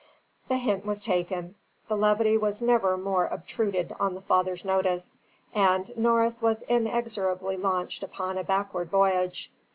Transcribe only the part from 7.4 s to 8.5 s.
launched upon a